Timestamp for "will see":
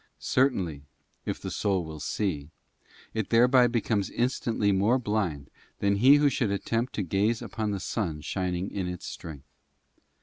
1.85-2.49